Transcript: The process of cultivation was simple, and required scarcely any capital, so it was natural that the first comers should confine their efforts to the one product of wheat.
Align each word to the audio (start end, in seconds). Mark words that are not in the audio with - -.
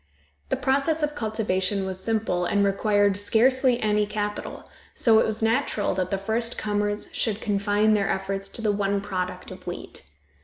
The 0.49 0.55
process 0.55 1.03
of 1.03 1.13
cultivation 1.13 1.85
was 1.85 1.99
simple, 2.03 2.43
and 2.45 2.63
required 2.65 3.17
scarcely 3.17 3.79
any 3.81 4.07
capital, 4.07 4.67
so 4.95 5.19
it 5.19 5.27
was 5.27 5.43
natural 5.43 5.93
that 5.93 6.09
the 6.09 6.17
first 6.17 6.57
comers 6.57 7.07
should 7.13 7.39
confine 7.39 7.93
their 7.93 8.09
efforts 8.09 8.49
to 8.49 8.63
the 8.63 8.71
one 8.71 8.99
product 9.01 9.51
of 9.51 9.67
wheat. 9.67 10.01